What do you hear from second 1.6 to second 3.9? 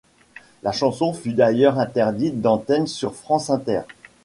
interdite d'antenne sur France Inter.